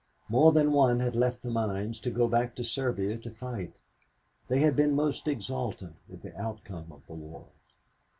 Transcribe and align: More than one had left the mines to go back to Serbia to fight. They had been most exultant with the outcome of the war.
More 0.29 0.51
than 0.51 0.71
one 0.71 0.99
had 0.99 1.15
left 1.15 1.43
the 1.43 1.51
mines 1.51 1.99
to 1.99 2.09
go 2.09 2.27
back 2.27 2.55
to 2.55 2.63
Serbia 2.63 3.17
to 3.17 3.29
fight. 3.29 3.73
They 4.47 4.57
had 4.61 4.75
been 4.75 4.95
most 4.95 5.27
exultant 5.27 5.97
with 6.09 6.23
the 6.23 6.35
outcome 6.41 6.91
of 6.91 7.05
the 7.05 7.13
war. 7.13 7.49